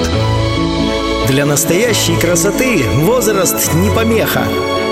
[1.29, 4.43] Для настоящей красоты возраст не помеха.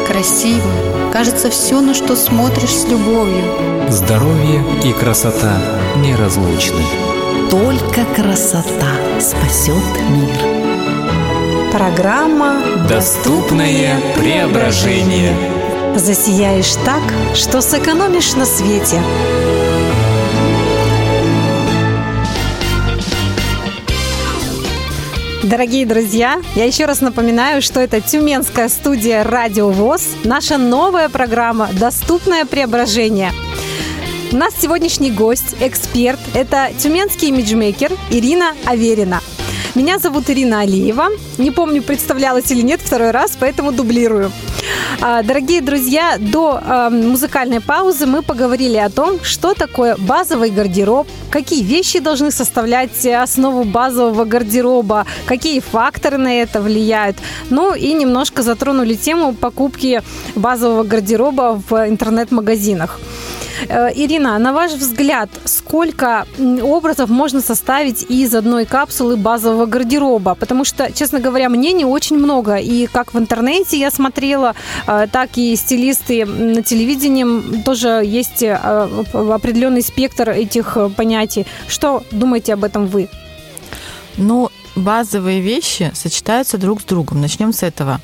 [0.07, 0.71] Красиво.
[1.11, 3.43] Кажется, все, на что смотришь с любовью.
[3.89, 5.57] «Здоровье и красота
[5.97, 6.83] неразлучны».
[7.51, 11.71] Только красота спасет мир.
[11.73, 15.35] Программа Доступное преображение.
[15.97, 17.03] «Засияешь так,
[17.35, 19.01] что сэкономишь на свете».
[25.43, 31.67] Дорогие друзья, я еще раз напоминаю, что это Тюменская студия «Радио ВОЗ», наша новая программа
[31.73, 33.33] «Доступное преображение».
[34.31, 39.19] У нас сегодняшний гость, эксперт, это тюменский имиджмейкер Ирина Аверина.
[39.75, 41.09] Меня зовут Ирина Алиева.
[41.37, 44.31] Не помню, представлялась или нет второй раз, поэтому дублирую.
[45.01, 51.07] А, Дорогие друзья, до э, музыкальной паузы мы поговорили о том, что такое базовый гардероб,
[51.29, 57.17] какие вещи должны составлять основу базового гардероба, какие факторы на это влияют.
[57.49, 60.01] Ну и немножко затронули тему покупки
[60.35, 62.99] базового гардероба в интернет-магазинах.
[63.69, 66.25] Э, Ирина, на ваш взгляд, сколько
[66.61, 70.35] образов можно составить из одной капсулы базового гардероба?
[70.35, 72.55] Потому что, честно говоря, мнений очень много.
[72.55, 74.55] И как в интернете я смотрела,
[74.87, 78.53] э, так и стилисты на телевидении тоже есть э,
[79.13, 81.45] определенный спектр этих понятий.
[81.67, 83.09] Что думаете об этом вы?
[84.17, 87.21] Ну, базовые вещи сочетаются друг с другом.
[87.21, 87.99] Начнем с этого.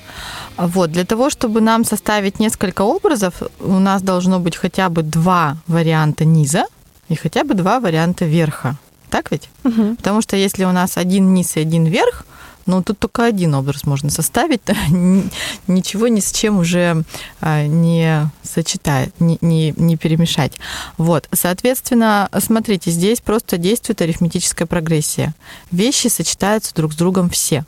[0.67, 5.57] Вот, для того, чтобы нам составить несколько образов, у нас должно быть хотя бы два
[5.67, 6.65] варианта низа
[7.07, 8.75] и хотя бы два варианта верха.
[9.09, 9.49] Так ведь?
[9.97, 12.25] Потому что если у нас один низ и один верх,
[12.65, 14.61] ну, тут только один образ можно составить,
[15.67, 17.03] ничего ни с чем уже
[17.41, 20.53] а, не сочетать, не, не, не перемешать.
[20.97, 25.33] Вот, соответственно, смотрите, здесь просто действует арифметическая прогрессия.
[25.71, 27.65] Вещи сочетаются друг с другом все.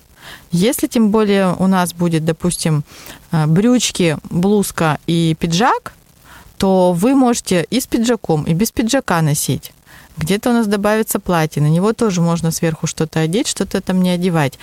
[0.51, 2.83] Если тем более у нас будет, допустим,
[3.31, 5.93] а, брючки, блузка и пиджак,
[6.57, 9.73] то вы можете и с пиджаком, и без пиджака носить.
[10.17, 14.11] Где-то у нас добавится платье, на него тоже можно сверху что-то одеть, что-то там не
[14.11, 14.59] одевать.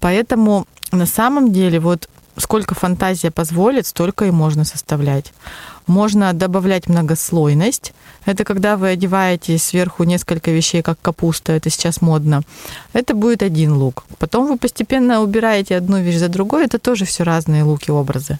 [0.00, 5.32] Поэтому на самом деле вот сколько фантазия позволит, столько и можно составлять.
[5.88, 7.92] Можно добавлять многослойность.
[8.26, 12.42] Это когда вы одеваете сверху несколько вещей, как капуста, это сейчас модно.
[12.92, 14.04] Это будет один лук.
[14.18, 18.38] Потом вы постепенно убираете одну вещь за другой, это тоже все разные луки, образы.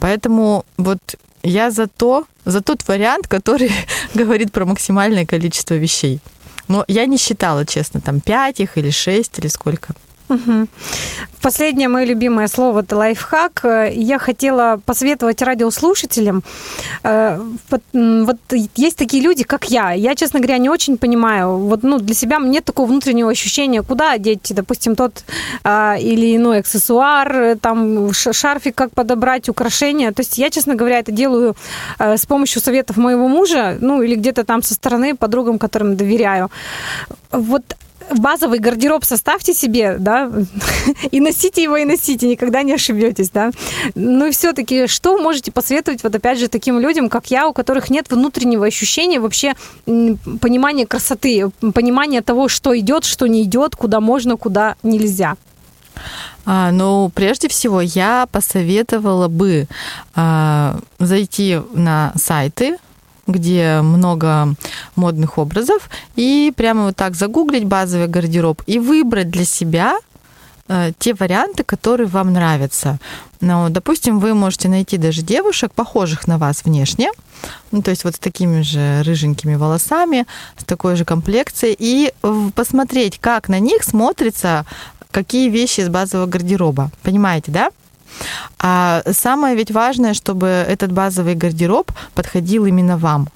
[0.00, 0.98] Поэтому вот
[1.42, 3.70] я за то, за тот вариант, который
[4.14, 6.20] говорит про максимальное количество вещей.
[6.68, 9.94] Но я не считала, честно, там 5 их или 6 или сколько.
[11.42, 13.64] Последнее мое любимое слово– это лайфхак.
[13.92, 16.42] Я хотела посоветовать радиослушателям.
[17.04, 18.36] э, Вот, вот
[18.74, 19.92] есть такие люди, как я.
[19.92, 21.58] Я, честно говоря, не очень понимаю.
[21.58, 25.24] Вот, ну, для себя нет такого внутреннего ощущения, куда одеть, допустим, тот
[25.62, 30.10] а, или иной аксессуар, э, там шарфик, как подобрать, украшения.
[30.12, 31.54] То есть я, честно говоря, это делаю
[31.98, 36.50] э, с помощью советов моего мужа, ну, или где-то там со стороны подругам, которым доверяю.
[37.30, 37.76] Вот
[38.10, 40.30] базовый гардероб составьте себе, да,
[41.10, 43.50] и носите его, и носите, никогда не ошибетесь, да.
[43.94, 47.90] Ну и все-таки, что можете посоветовать вот опять же таким людям, как я, у которых
[47.90, 54.36] нет внутреннего ощущения вообще понимания красоты, понимания того, что идет, что не идет, куда можно,
[54.36, 55.36] куда нельзя.
[56.44, 59.66] А, ну, прежде всего, я посоветовала бы
[60.14, 62.76] а, зайти на сайты,
[63.26, 64.54] где много
[64.94, 69.98] модных образов, и прямо вот так загуглить базовый гардероб и выбрать для себя
[70.68, 72.98] э, те варианты, которые вам нравятся.
[73.40, 77.10] Ну, допустим, вы можете найти даже девушек, похожих на вас внешне,
[77.70, 82.12] ну, то есть вот с такими же рыженькими волосами, с такой же комплекцией, и
[82.54, 84.64] посмотреть, как на них смотрится
[85.10, 86.90] какие вещи из базового гардероба.
[87.02, 87.70] Понимаете, да?
[88.58, 93.28] А самое ведь важное, чтобы этот базовый гардероб подходил именно вам.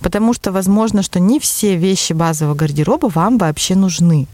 [0.00, 4.26] Потому что возможно, что не все вещи базового гардероба вам вообще нужны.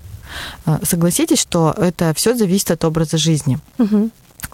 [0.66, 3.58] Э, Согласитесь, что это все зависит от образа жизни.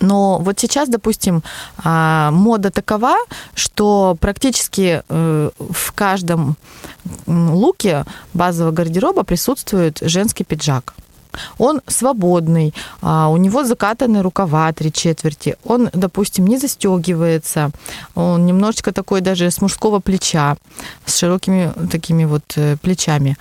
[0.01, 1.43] Но вот сейчас, допустим,
[1.79, 3.17] а, мода такова,
[3.55, 6.57] что практически э, в каждом
[7.27, 10.95] луке базового гардероба присутствует женский пиджак.
[11.59, 17.71] Он свободный, а, у него закатаны рукава три четверти, он, допустим, не застегивается,
[18.15, 20.57] он немножечко такой даже с мужского плеча,
[21.05, 23.37] с широкими такими вот э, плечами.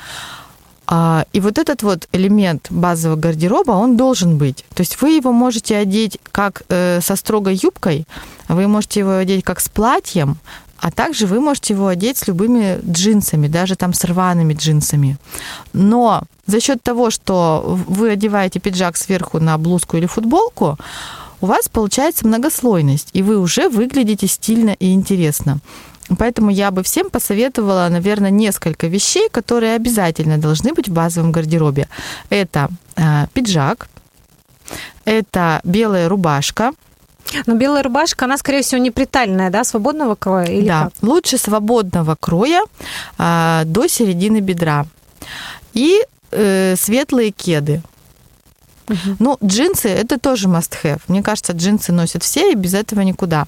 [0.90, 4.64] А, И вот этот вот элемент базового гардероба, он должен быть.
[4.74, 8.06] То есть вы его можете одеть как э, со строгой юбкой,
[8.48, 10.38] вы можете его одеть как с платьем,
[10.80, 15.18] А также вы можете его одеть с любыми джинсами, даже там с рваными джинсами.
[15.74, 20.78] Но за счет того, что вы одеваете пиджак сверху на блузку или футболку,
[21.42, 25.60] у вас получается многослойность, и вы уже выглядите стильно и интересно.
[26.18, 31.90] Поэтому я бы всем посоветовала, наверное, несколько вещей, которые обязательно должны быть в базовом гардеробе.
[32.30, 33.90] Это э, пиджак,
[35.06, 36.72] это белая рубашка,
[37.46, 40.94] Но белая рубашка, она, скорее всего, не притальная, да, свободного кроя или да, как?
[41.02, 42.62] лучше свободного кроя
[43.18, 44.86] а, до середины бедра.
[45.74, 46.02] И
[46.32, 47.82] э, светлые кеды.
[49.20, 51.02] Ну, джинсы это тоже must have.
[51.08, 53.46] Мне кажется, джинсы носят все, и без этого никуда.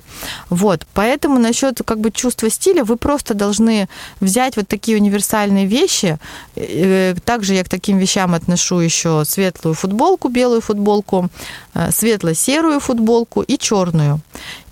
[0.49, 3.87] Вот, поэтому насчет как бы чувства стиля вы просто должны
[4.19, 6.17] взять вот такие универсальные вещи.
[6.55, 11.29] Э, Также я к таким вещам отношу еще светлую футболку, белую футболку,
[11.73, 14.19] э, светло-серую футболку и черную.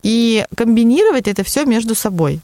[0.04, 2.40] И комбинировать это все между собой.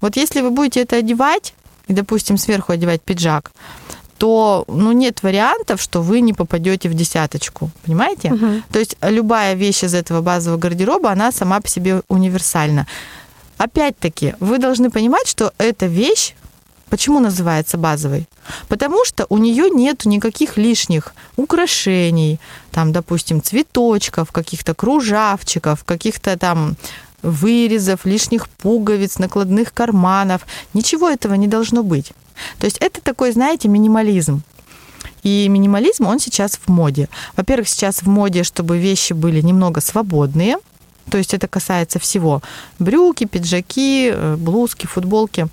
[0.00, 1.54] Вот если вы будете это одевать,
[1.88, 3.50] и, допустим, сверху одевать пиджак,
[4.18, 7.70] то ну, нет вариантов, что вы не попадете в десяточку.
[7.84, 8.30] Понимаете?
[8.70, 12.86] То есть любая вещь из этого базового гардероба, она сама по себе универсальна.
[13.56, 16.34] Опять-таки, вы должны понимать, что эта вещь
[16.90, 18.26] Почему называется базовой?
[18.68, 22.40] Потому что у нее нет никаких лишних украшений,
[22.70, 26.76] там, допустим, цветочков, каких-то кружавчиков, каких-то там
[27.22, 30.46] вырезов, лишних пуговиц, накладных карманов.
[30.72, 32.12] Ничего этого не должно быть.
[32.58, 34.42] То есть это такой, знаете, минимализм.
[35.22, 37.08] И минимализм, он сейчас в моде.
[37.36, 40.56] Во-первых, сейчас в моде, чтобы вещи были немного свободные.
[41.10, 42.42] То есть это касается всего.
[42.78, 45.48] Брюки, пиджаки, э, блузки, футболки.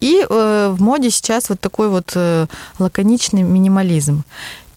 [0.00, 2.46] И э, в моде сейчас вот такой вот э,
[2.78, 4.24] лаконичный минимализм.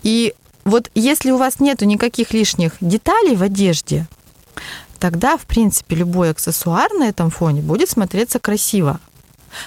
[0.01, 0.33] И
[0.65, 4.07] вот если у вас нету никаких лишних деталей в одежде,
[4.99, 8.99] тогда, в принципе, любой аксессуар на этом фоне будет смотреться красиво.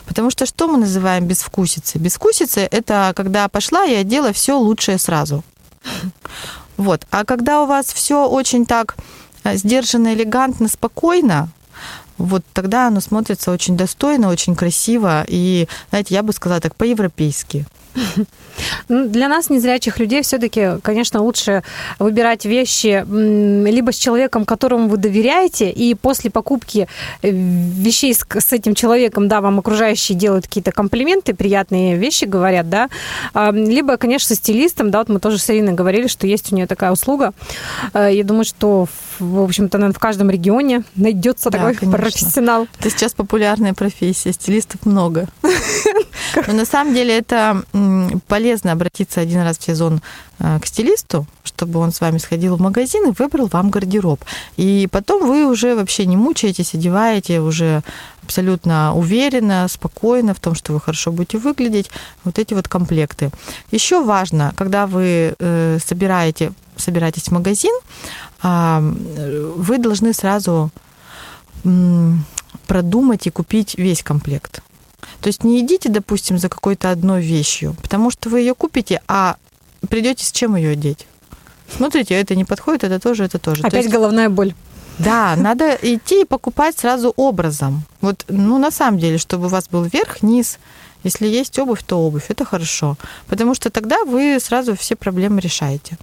[0.07, 2.01] Потому что что мы называем безвкусицей?
[2.01, 5.45] Безвкусица– это когда пошла и одела все лучшее сразу.
[6.77, 7.07] Вот.
[7.11, 8.97] А когда у вас все очень так
[9.45, 11.49] э, сдержанно, элегантно, спокойно,
[12.19, 17.67] вот тогда оно смотрится очень достойно, очень красиво и, знаете, я бы сказала так, по-европейски.
[18.89, 21.63] Ну, Для нас, незрячих людей, все-таки, конечно, лучше
[21.99, 23.05] выбирать вещи
[23.69, 26.89] либо с человеком, которому вы доверяете, и после покупки
[27.23, 32.69] э, вещей с, с этим человеком, да, вам окружающие делают какие-то комплименты, приятные вещи говорят,
[32.71, 32.89] да,
[33.53, 36.93] либо, конечно, стилистом, да, вот мы тоже с Ириной говорили, что есть у нее такая
[36.93, 37.33] услуга.
[37.93, 38.87] Э, Я думаю, что,
[39.19, 41.99] в общем-то, наверное, в каждом регионе найдется Да, такой конечно.
[41.99, 42.67] профессионал.
[42.81, 45.29] Это сейчас популярная профессия, стилистов много.
[46.47, 47.63] Но на самом деле это
[48.29, 50.01] полезно обратиться один раз в сезон
[50.39, 54.25] э, к стилисту, чтобы он с вами сходил в магазин и выбрал вам гардероб.
[54.57, 57.83] И потом вы уже вообще не мучаетесь, одеваете уже
[58.23, 61.91] абсолютно уверенно, спокойно в том, что вы хорошо будете выглядеть.
[62.25, 63.31] Вот эти вот комплекты.
[63.71, 67.73] Еще важно, когда вы э, собираете, собираетесь в магазин,
[68.43, 70.71] а, вы должны сразу
[72.67, 74.63] продумать и купить весь комплект.
[75.21, 79.37] То есть не идите, допустим, за какой-то одной вещью, потому что вы ее купите, а
[79.89, 81.07] придете с чем ее одеть.
[81.69, 83.63] Смотрите, это не подходит, это тоже, это тоже.
[83.63, 84.55] То Опять есть, головная боль.
[84.99, 87.83] да, надо идти и покупать сразу образом.
[88.01, 90.59] Вот, ну, на самом деле, чтобы у вас был верх, низ.
[91.05, 92.31] Если есть обувь, то обувь.
[92.31, 92.97] Это хорошо.
[93.29, 95.99] Потому что тогда вы сразу все проблемы решаете.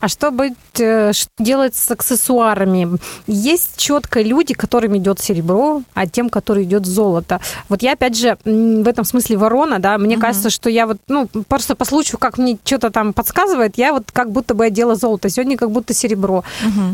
[0.00, 2.98] А что быть, э, что делать с аксессуарами?
[3.26, 7.40] Есть четко люди, которым идет серебро, а тем, который идет золото.
[7.68, 11.28] Вот я, опять же, в этом смысле ворона, да, мне кажется, что я вот, ну,
[11.48, 15.28] просто по случаю, как мне что-то там подсказывает, я вот как будто бы одела золото,
[15.28, 16.44] сегодня как будто серебро.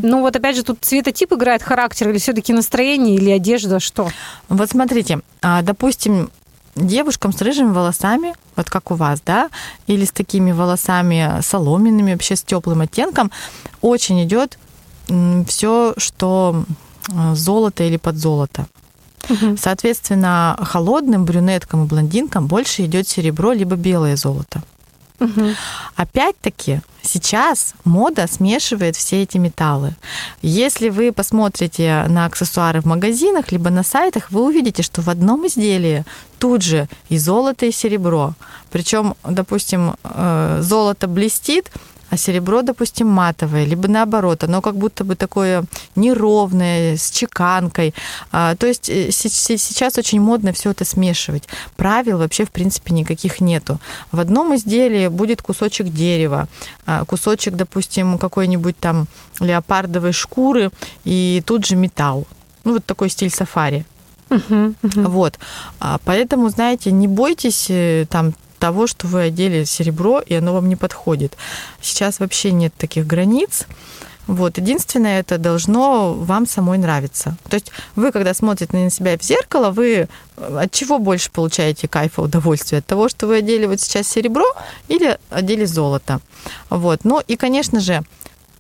[0.03, 4.09] Ну, вот опять же, тут цветотип играет характер, или все-таки настроение, или одежда, что?
[4.49, 6.31] Вот смотрите, а, допустим,
[6.87, 9.51] девушкам с рыжими волосами, вот как у вас, да,
[9.87, 13.31] или с такими волосами соломенными, вообще с теплым оттенком,
[13.81, 14.59] очень идет
[15.47, 16.65] все, что
[17.11, 18.67] э, золото или под золото.
[19.59, 24.63] Соответственно, холодным брюнеткам и блондинкам больше идет серебро либо белое золото.
[25.97, 29.95] Опять-таки, сейчас мода смешивает все эти металлы.
[30.43, 35.47] Если вы посмотрите на аксессуары в магазинах, либо на сайтах, вы увидите, что в одном
[35.47, 36.05] изделии
[36.39, 38.35] тут же и золото, и серебро.
[38.71, 41.71] Причем, допустим, э, золото блестит,
[42.11, 45.65] а серебро, допустим, матовое, либо наоборот, оно как будто бы такое
[45.97, 47.95] неровное, с чеканкой.
[48.33, 51.49] А, То есть э, се- се- сейчас очень модно все это смешивать.
[51.77, 53.79] Правил вообще, в принципе, никаких нету.
[54.13, 56.49] В одном изделии будет кусочек дерева,
[56.87, 59.07] а, кусочек, допустим, какой-нибудь там
[59.41, 60.71] леопардовой шкуры,
[61.05, 62.27] и тут же металл.
[62.65, 63.85] Ну, вот такой стиль сафари.
[64.31, 65.05] Мгм, мгм.
[65.11, 65.39] Вот.
[65.81, 70.69] А Поэтому, знаете, не бойтесь э, там того, что вы одели серебро, и оно вам
[70.69, 71.37] не подходит.
[71.81, 73.67] Сейчас вообще нет таких границ.
[74.29, 74.59] Вот.
[74.59, 77.37] Единственное, это должно вам самой нравиться.
[77.49, 80.07] То есть вы, когда смотрите на себя в зеркало, вы
[80.37, 82.79] э, от чего больше получаете кайфа, удовольствия?
[82.79, 84.45] От того, что вы одели вот сейчас серебро
[84.89, 86.21] или одели золото?
[86.69, 87.05] Вот.
[87.05, 88.03] Ну и, конечно же,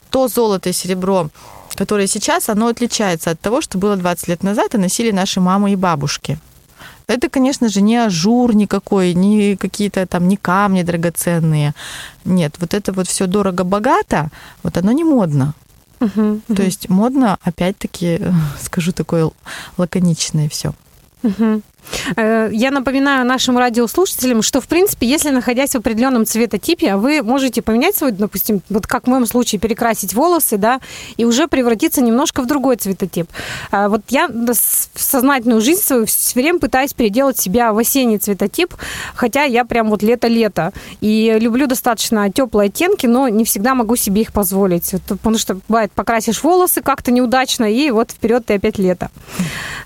[0.09, 1.29] то золото и серебро,
[1.75, 5.73] которое сейчас, оно отличается от того, что было 20 лет назад и носили наши мамы
[5.73, 6.39] и бабушки.
[7.09, 11.75] Это, конечно же, не ажур никакой, не какие-то там, не камни драгоценные.
[12.27, 14.29] Нет, вот это вот все дорого-богато,
[14.63, 15.55] вот оно не модно.
[16.01, 18.21] Мгм, То есть модно, опять-таки,
[18.63, 19.31] скажу такое
[19.79, 20.75] лаконичное все.
[21.23, 21.61] Э,
[22.17, 27.97] Я напоминаю нашим радиослушателям, что, в принципе, если находясь в определенном цветотипе, вы можете поменять
[27.97, 30.81] свой, допустим, вот как в моем случае, перекрасить волосы, да,
[31.17, 33.29] и уже превратиться немножко в другой цветотип.
[33.71, 38.75] А Вот я в сознательную жизнь свою все время пытаюсь переделать себя в осенний цветотип,
[39.15, 40.73] хотя я прям вот лето-лето.
[41.01, 44.93] И люблю достаточно теплые оттенки, но не всегда могу себе их позволить.
[44.93, 49.11] Вот Потому что бывает, покрасишь волосы как-то неудачно, и вот вперед ты опять лето.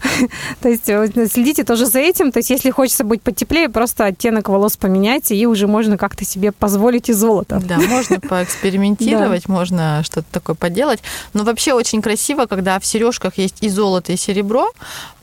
[0.61, 2.33] То есть э, следите тоже за этим.
[2.33, 6.53] То есть если хочется быть потеплее, просто оттенок волос поменяйте, и уже можно как-то себе
[6.53, 7.63] позволить и золото.
[7.65, 11.01] Да, можно поэкспериментировать, можно что-то такое поделать.
[11.35, 14.71] Но вообще очень красиво, когда в сережках есть и золото, и серебро.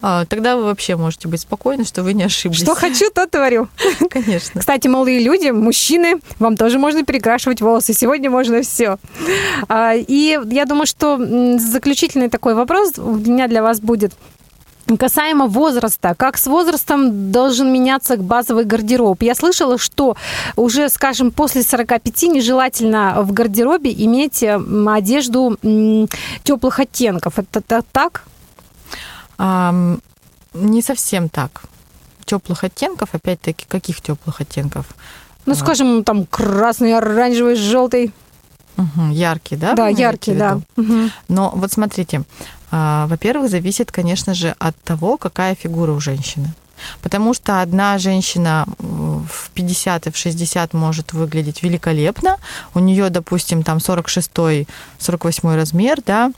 [0.01, 2.61] А, Тогда вы вообще можете быть спокойны, что вы не ошиблись.
[2.61, 3.67] Что хочу, то творю.
[4.09, 4.59] Конечно.
[4.59, 7.93] Кстати, молодые люди, мужчины, вам тоже можно перекрашивать волосы.
[7.93, 8.97] Сегодня можно все.
[9.71, 11.17] И я думаю, что
[11.57, 14.13] заключительный такой вопрос у меня для вас будет.
[14.97, 19.21] Касаемо возраста, как с возрастом должен меняться базовый гардероб?
[19.21, 20.15] Я слышала, что
[20.55, 25.57] уже, скажем, после 45 нежелательно в гардеробе иметь м, одежду
[26.43, 27.37] теплых оттенков.
[27.37, 28.23] Это, это так?
[29.37, 30.01] Ам,
[30.53, 31.61] Не совсем так.
[32.25, 34.85] Теплых оттенков, опять-таки, каких теплых оттенков?
[35.45, 35.55] Ну, А.
[35.55, 38.11] скажем, там красный, оранжевый, желтый.
[38.77, 39.73] Мгм, Яркий, да?
[39.73, 40.59] Да, яркий, да.
[40.77, 41.11] Мгм.
[41.27, 42.23] Но вот смотрите,
[42.71, 46.53] во-первых, зависит, конечно же, от того, какая фигура у женщины.
[47.01, 52.37] Потому что одна женщина в 50 и в 60 может выглядеть великолепно.
[52.73, 54.65] У нее, допустим, там 46-48
[55.55, 56.31] размер, да,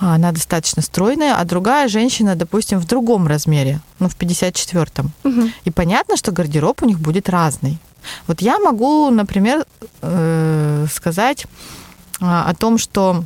[0.00, 5.12] а она достаточно стройная, а другая женщина, допустим, в другом размере, ну, в 54-м.
[5.22, 5.52] Мгм.
[5.64, 7.78] И понятно, что гардероб у них будет разный.
[8.26, 9.64] Вот я могу, например,
[10.02, 11.46] э, сказать
[12.20, 13.24] а, о том, что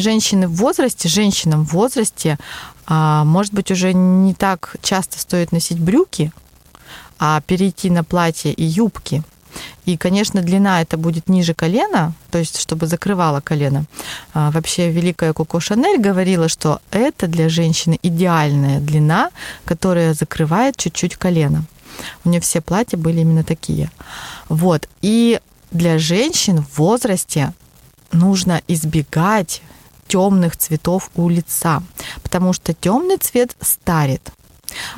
[0.00, 2.38] женщины в возрасте, женщинам в возрасте,
[2.86, 6.32] а, может быть, уже не так часто стоит носить брюки,
[7.18, 9.22] а перейти на платье и юбки.
[9.84, 13.84] И, конечно, длина это будет ниже колена, то есть чтобы закрывало колено.
[14.32, 19.30] А, Вообще великая Коко Шанель говорила, что это для женщины идеальная длина,
[19.64, 21.64] которая закрывает чуть-чуть колено.
[22.24, 23.90] У нее все платья были именно такие.
[24.48, 24.88] Вот.
[25.02, 25.40] И
[25.70, 27.52] для женщин в возрасте
[28.12, 29.62] нужно избегать
[30.12, 31.82] темных цветов у лица,
[32.22, 34.30] потому что темный цвет старит.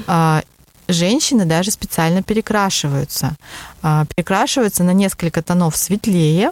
[0.07, 0.43] А,
[0.89, 3.37] Женщины даже специально перекрашиваются.
[3.83, 6.51] А, Перекрашиваются на несколько тонов светлее,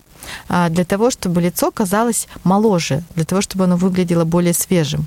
[0.49, 5.07] а, для того, чтобы лицо казалось моложе, для того, чтобы оно выглядело более свежим.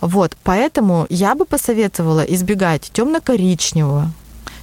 [0.00, 4.12] Вот, поэтому я бы посоветовала избегать темно-коричневого,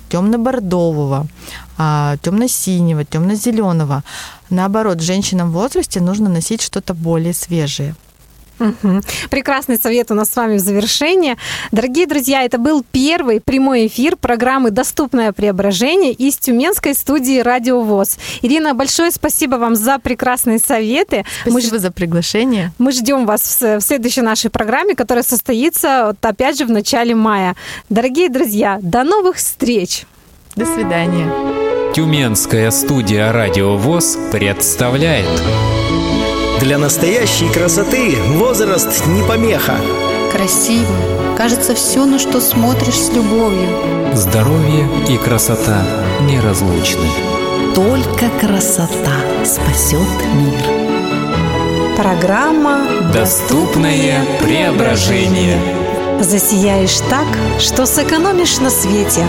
[0.09, 1.27] темно-бордового,
[2.21, 4.03] темно-синего, темно-зеленого.
[4.49, 7.95] Наоборот, женщинам в возрасте нужно носить что-то более свежее.
[9.29, 11.37] Прекрасный совет у нас с вами в завершение.
[11.71, 18.17] Дорогие друзья, это был первый прямой эфир программы «Доступное преображение» из Тюменской студии «Радио ВОЗ».
[18.41, 21.25] Ирина, большое спасибо вам за прекрасные советы.
[21.45, 22.71] Мы Спасибо ж- за приглашение.
[22.77, 27.55] Мы ждем вас в следующей нашей программе, которая состоится, вот, опять же, в начале мая.
[27.89, 30.05] Дорогие друзья, до новых встреч!
[30.55, 31.29] До свидания.
[31.93, 35.27] Тюменская студия «Радио ВОЗ» представляет
[36.59, 39.75] Для настоящей красоты возраст не помеха.
[40.31, 40.91] Красиво.
[41.37, 43.69] Кажется, все, на что смотришь с любовью.
[44.13, 45.83] «Здоровье и красота
[46.21, 47.07] неразлучны».
[47.75, 49.13] Только красота
[49.45, 51.95] спасет мир.
[51.95, 55.59] Программа Доступное преображение.
[56.19, 57.27] «Засияешь так,
[57.59, 59.23] что сэкономишь на свете».